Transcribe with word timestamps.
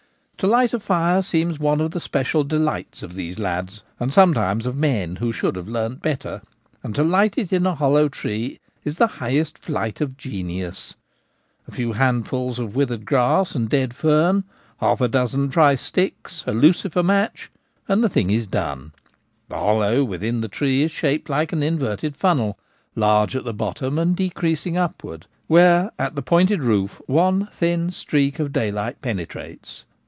To 0.37 0.47
light 0.47 0.73
a 0.73 0.79
fire 0.79 1.21
seems 1.21 1.59
one 1.59 1.79
of 1.81 1.91
the 1.91 1.99
special 1.99 2.43
delights 2.43 3.03
of 3.03 3.13
these 3.13 3.37
lads, 3.37 3.83
and 3.99 4.11
sometimes 4.11 4.65
of 4.65 4.75
men 4.75 5.17
who 5.17 5.31
should 5.31 5.55
have 5.55 5.67
learned 5.67 6.01
better; 6.01 6.41
and 6.81 6.95
to 6.95 7.03
light 7.03 7.37
it 7.37 7.53
in 7.53 7.67
a 7.67 7.75
hollow 7.75 8.09
tree 8.09 8.59
is 8.83 8.97
the 8.97 9.05
highest 9.05 9.59
flight 9.59 10.01
of 10.01 10.17
genius. 10.17 10.95
A 11.67 11.71
few 11.71 11.91
hand 11.91 12.27
fuls 12.27 12.57
of 12.57 12.75
withered 12.75 13.05
grass 13.05 13.53
and 13.53 13.69
dead 13.69 13.93
fern, 13.95 14.43
half 14.79 14.99
a 14.99 15.07
dozen 15.07 15.45
dry 15.47 15.75
sticks, 15.75 16.43
a 16.47 16.53
lucifer 16.53 17.03
match, 17.03 17.51
and 17.87 18.03
the 18.03 18.09
thing 18.09 18.31
is 18.31 18.47
done. 18.47 18.93
The 19.47 19.57
hollow 19.59 20.03
within 20.03 20.41
the 20.41 20.47
tree 20.47 20.81
is 20.81 20.89
shaped 20.89 21.29
like 21.29 21.53
an 21.53 21.61
inverted 21.61 22.17
funnel, 22.17 22.57
large 22.95 23.35
at 23.35 23.45
the 23.45 23.53
bottom 23.53 23.99
and 23.99 24.15
decreasing 24.15 24.75
upwards, 24.75 25.27
where 25.45 25.91
at 25.99 26.15
the 26.15 26.23
pointed 26.23 26.63
roof 26.63 26.99
one 27.05 27.47
thin 27.51 27.91
streak 27.91 28.39
of 28.39 28.51
daylight 28.51 29.03
penetrates. 29.03 29.85